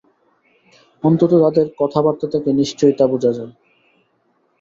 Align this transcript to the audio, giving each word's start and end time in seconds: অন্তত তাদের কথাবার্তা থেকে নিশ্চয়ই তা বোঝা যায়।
অন্তত 1.03 1.31
তাদের 1.43 1.67
কথাবার্তা 1.79 2.27
থেকে 2.33 2.49
নিশ্চয়ই 2.53 2.95
তা 2.97 3.05
বোঝা 3.07 3.31
যায়। 3.37 3.51